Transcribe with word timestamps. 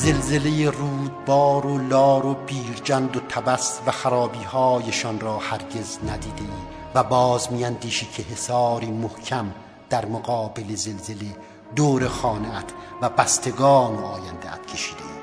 زلزله 0.00 0.70
رودبار 0.70 1.66
و 1.66 1.78
لار 1.78 2.26
و 2.26 2.34
بیرجند 2.34 3.16
و 3.16 3.20
تبس 3.20 3.80
و 3.86 3.90
خرابی 3.90 4.42
هایشان 4.42 5.20
را 5.20 5.38
هرگز 5.38 5.98
ندیده 6.08 6.42
ای 6.42 6.60
و 6.94 7.02
باز 7.02 7.52
میاندیشی 7.52 8.06
که 8.06 8.22
حساری 8.22 8.90
محکم 8.90 9.52
در 9.90 10.06
مقابل 10.06 10.74
زلزله 10.74 11.36
دور 11.76 12.08
خانهت 12.08 12.72
و 13.02 13.08
بستگان 13.08 13.96
و 13.96 14.04
آیندهت 14.04 14.66
کشیده 14.66 15.02
ای. 15.02 15.20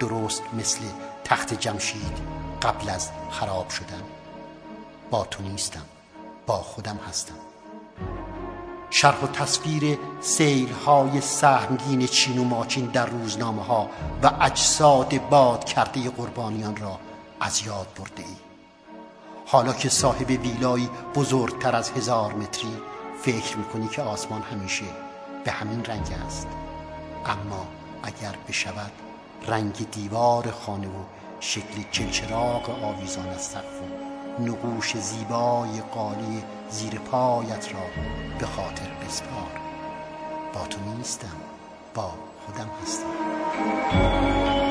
درست 0.00 0.42
مثل 0.58 0.80
تخت 1.24 1.54
جمشید 1.54 2.18
قبل 2.62 2.90
از 2.90 3.10
خراب 3.30 3.68
شدن. 3.68 4.02
با 5.10 5.24
تو 5.24 5.42
نیستم 5.42 5.84
با 6.46 6.56
خودم 6.56 6.98
هستم. 7.08 7.51
شرح 8.94 9.20
و 9.20 9.26
تصویر 9.26 9.98
سیل 10.20 10.72
های 10.72 11.20
سهمگین 11.20 12.06
چین 12.06 12.38
و 12.38 12.44
ماچین 12.44 12.86
در 12.86 13.06
روزنامه 13.06 13.64
ها 13.64 13.90
و 14.22 14.30
اجساد 14.40 15.28
باد 15.28 15.64
کرده 15.64 16.10
قربانیان 16.10 16.76
را 16.76 16.98
از 17.40 17.66
یاد 17.66 17.86
برده 17.98 18.22
ای. 18.22 18.36
حالا 19.46 19.72
که 19.72 19.88
صاحب 19.88 20.30
ویلایی 20.30 20.90
بزرگتر 21.14 21.76
از 21.76 21.90
هزار 21.90 22.32
متری 22.32 22.76
فکر 23.22 23.56
می‌کنی 23.56 23.88
که 23.88 24.02
آسمان 24.02 24.42
همیشه 24.42 24.86
به 25.44 25.50
همین 25.50 25.84
رنگ 25.84 26.08
است. 26.26 26.46
اما 27.26 27.66
اگر 28.02 28.34
بشود 28.48 28.92
رنگ 29.48 29.90
دیوار 29.90 30.50
خانه 30.50 30.88
و 30.88 31.02
شکل 31.40 31.82
چلچراغ 31.92 32.84
آویزان 32.84 33.28
از 33.28 33.42
سقف 33.42 33.80
نقوش 34.38 34.96
زیبای 34.96 35.80
قالی 35.94 36.42
زیر 36.70 36.98
پایت 36.98 37.74
را 37.74 37.80
به 38.38 38.46
خاطر 38.46 38.88
بسپار. 39.06 39.60
با 40.54 40.66
تو 40.66 40.80
نیستم 40.96 41.36
با 41.94 42.10
خودم 42.46 42.70
هستم. 42.82 44.61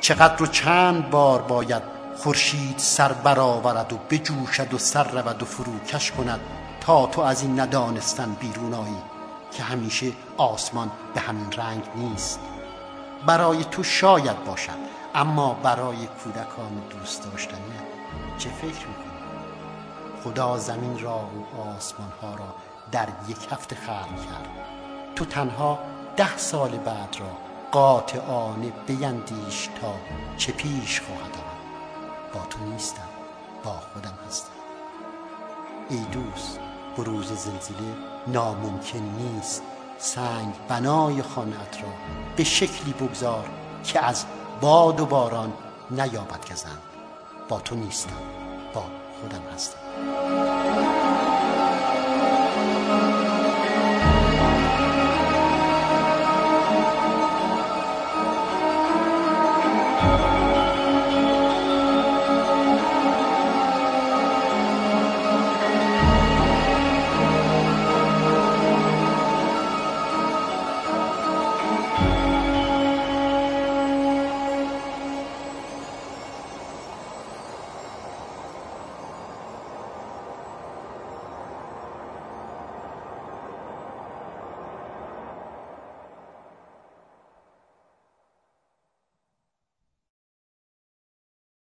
چقدر 0.00 0.42
و 0.42 0.46
چند 0.46 1.10
بار 1.10 1.42
باید 1.42 1.82
خورشید 2.16 2.78
سر 2.78 3.12
برآورد 3.12 3.92
و 3.92 3.98
بجوشد 4.10 4.74
و 4.74 4.78
سر 4.78 5.04
رود 5.04 5.42
و 5.42 5.44
فروکش 5.44 6.12
کند 6.12 6.40
تا 6.80 7.06
تو 7.06 7.20
از 7.20 7.42
این 7.42 7.60
ندانستن 7.60 8.36
بیرون 8.40 8.74
آیی 8.74 9.02
که 9.50 9.62
همیشه 9.62 10.12
آسمان 10.36 10.90
به 11.14 11.20
همین 11.20 11.52
رنگ 11.52 11.82
نیست. 11.94 12.40
برای 13.26 13.64
تو 13.64 13.82
شاید 13.82 14.44
باشد 14.44 14.78
اما 15.14 15.54
برای 15.54 16.06
کودکان 16.06 16.82
دوست 16.90 17.24
داشتنی 17.24 17.60
چه 18.38 18.50
فکر 18.50 18.86
می‌کنی؟ 18.86 19.10
خدا 20.24 20.58
زمین 20.58 20.98
را 20.98 21.18
و 21.18 21.60
آسمان 21.76 22.12
ها 22.22 22.34
را 22.34 22.54
در 22.92 23.08
یک 23.28 23.52
هفته 23.52 23.76
خلق 23.76 24.16
کرد. 24.16 24.48
تو 25.16 25.24
تنها 25.24 25.78
ده 26.16 26.36
سال 26.36 26.70
بعد 26.70 27.16
را 27.20 27.49
قاطعانه 27.72 28.72
بیندیش 28.86 29.68
تا 29.80 29.94
چه 30.36 30.52
پیش 30.52 31.00
خواهد 31.00 31.20
آمد. 31.22 31.60
با 32.34 32.40
تو 32.50 32.64
نیستم 32.64 33.08
با 33.64 33.70
خودم 33.70 34.18
هستم. 34.28 34.50
ای 35.90 35.98
دوست 36.12 36.60
بروز 36.96 37.26
زلزله 37.26 37.94
ناممکن 38.26 38.98
نیست. 38.98 39.62
سنگ 39.98 40.54
بنای 40.68 41.22
خانت 41.22 41.82
را 41.82 41.88
به 42.36 42.44
شکلی 42.44 42.92
بگذار 42.92 43.48
که 43.84 44.04
از 44.04 44.24
باد 44.60 45.00
و 45.00 45.06
باران 45.06 45.52
نیابد 45.90 46.52
گزند. 46.52 46.82
با 47.48 47.60
تو 47.60 47.74
نیستم 47.74 48.22
با 48.74 48.84
خودم 49.20 49.42
هستم. 49.54 50.59